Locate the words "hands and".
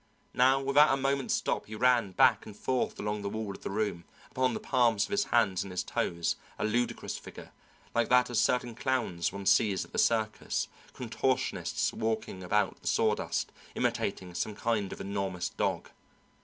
5.25-5.69